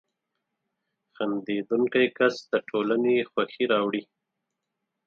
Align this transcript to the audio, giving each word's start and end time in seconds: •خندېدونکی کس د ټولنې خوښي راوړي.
•خندېدونکی 1.15 2.05
کس 2.17 2.35
د 2.51 2.53
ټولنې 2.69 3.15
خوښي 3.31 3.65
راوړي. 3.73 4.03